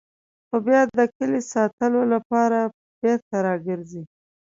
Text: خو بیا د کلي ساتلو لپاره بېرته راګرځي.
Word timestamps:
خو 0.47 0.55
بیا 0.65 0.81
د 0.97 0.99
کلي 1.15 1.41
ساتلو 1.53 2.01
لپاره 2.13 2.59
بېرته 3.01 3.35
راګرځي. 3.47 4.01